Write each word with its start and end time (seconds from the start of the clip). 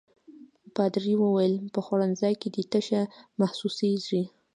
پادري 0.75 1.13
وویل: 1.19 1.55
په 1.73 1.79
خوړنځای 1.85 2.33
کې 2.41 2.49
دي 2.55 2.63
تشه 2.71 3.01
محسوسيږي. 3.39 4.23